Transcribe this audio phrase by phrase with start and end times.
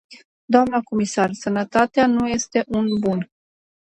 [0.45, 3.29] Dnă comisar, sănătatea nu este un bun.